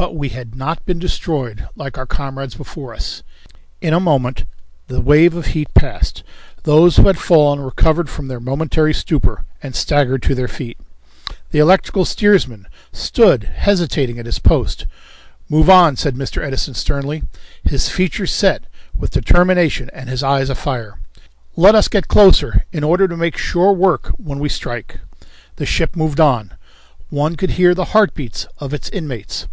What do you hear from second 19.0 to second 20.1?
determination and